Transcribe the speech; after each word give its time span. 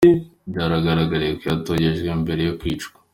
Byagaragaye 0.51 1.29
ko 1.39 1.43
yatotejwe 1.49 2.09
mbere 2.21 2.41
yo 2.47 2.53
kicwa. 2.61 2.97